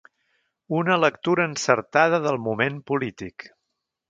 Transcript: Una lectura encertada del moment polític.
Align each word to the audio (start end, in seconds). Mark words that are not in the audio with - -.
Una 0.77 0.97
lectura 1.01 1.45
encertada 1.49 2.23
del 2.27 2.41
moment 2.47 2.81
polític. 2.93 3.49